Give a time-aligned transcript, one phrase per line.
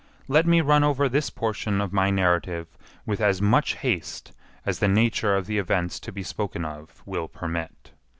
[0.27, 4.31] Let me run over this portion of my narrative with as much haste
[4.65, 7.91] as the nature of the events to be spoken of will permit.